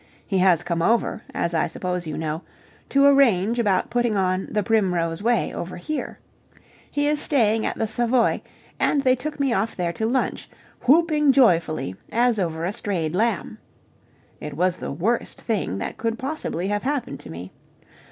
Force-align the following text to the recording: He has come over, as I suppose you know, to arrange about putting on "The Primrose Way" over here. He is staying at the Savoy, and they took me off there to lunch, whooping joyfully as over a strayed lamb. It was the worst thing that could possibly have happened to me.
He 0.25 0.39
has 0.39 0.63
come 0.63 0.81
over, 0.81 1.21
as 1.31 1.53
I 1.53 1.67
suppose 1.67 2.07
you 2.07 2.17
know, 2.17 2.41
to 2.89 3.05
arrange 3.05 3.59
about 3.59 3.91
putting 3.91 4.15
on 4.17 4.47
"The 4.49 4.63
Primrose 4.63 5.21
Way" 5.21 5.53
over 5.53 5.77
here. 5.77 6.17
He 6.89 7.07
is 7.07 7.19
staying 7.21 7.67
at 7.67 7.77
the 7.77 7.85
Savoy, 7.85 8.41
and 8.79 9.03
they 9.03 9.13
took 9.15 9.39
me 9.39 9.53
off 9.53 9.75
there 9.75 9.93
to 9.93 10.07
lunch, 10.07 10.49
whooping 10.87 11.33
joyfully 11.33 11.95
as 12.11 12.39
over 12.39 12.65
a 12.65 12.73
strayed 12.73 13.13
lamb. 13.13 13.59
It 14.39 14.55
was 14.55 14.77
the 14.77 14.91
worst 14.91 15.39
thing 15.39 15.77
that 15.77 15.97
could 15.97 16.17
possibly 16.17 16.69
have 16.69 16.81
happened 16.81 17.19
to 17.19 17.29
me. 17.29 17.51